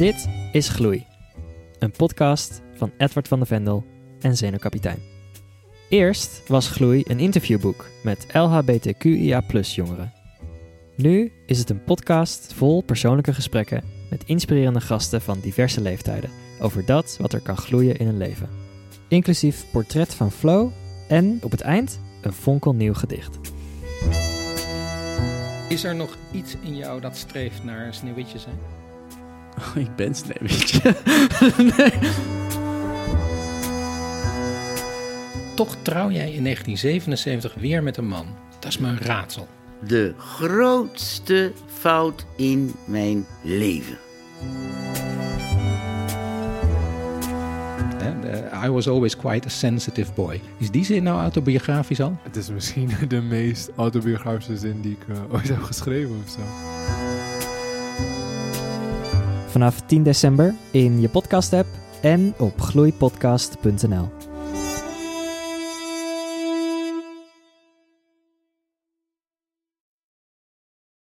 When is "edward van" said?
2.96-3.40